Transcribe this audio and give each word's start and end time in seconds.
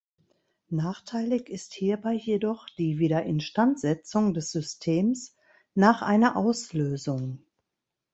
Nachteilig 0.71 1.47
ist 1.47 1.73
hierbei 1.75 2.13
jedoch 2.13 2.65
die 2.79 2.97
Wiederinstandsetzung 2.97 4.33
des 4.33 4.51
Systems 4.51 5.35
nach 5.75 6.01
einer 6.01 6.37
Auslösung. 6.37 7.45